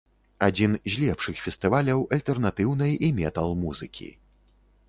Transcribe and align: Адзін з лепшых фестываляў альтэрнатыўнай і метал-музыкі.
Адзін 0.45 0.71
з 0.93 1.03
лепшых 1.03 1.43
фестываляў 1.47 1.99
альтэрнатыўнай 2.17 2.99
і 3.09 3.11
метал-музыкі. 3.21 4.13